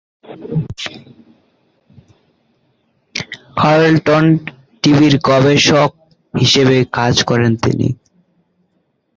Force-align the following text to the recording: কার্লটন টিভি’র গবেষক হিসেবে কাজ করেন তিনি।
কার্লটন 3.57 4.25
টিভি’র 4.83 5.15
গবেষক 5.27 5.89
হিসেবে 6.33 6.77
কাজ 6.93 7.15
করেন 7.29 7.51
তিনি। 7.63 7.87